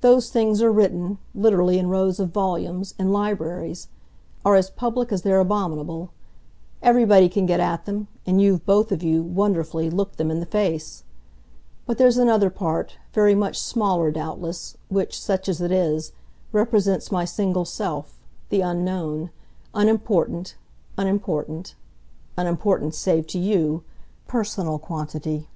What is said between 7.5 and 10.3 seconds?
at them, and you've, both of you, wonderfully, looked them